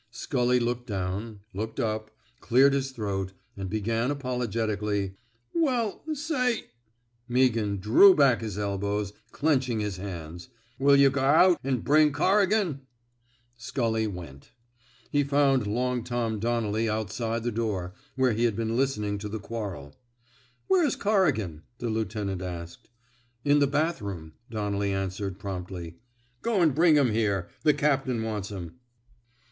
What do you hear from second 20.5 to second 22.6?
Where's Corrigan?" the lieutenant